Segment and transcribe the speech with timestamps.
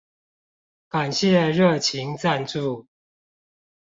[0.89, 2.87] 感謝熱情贊助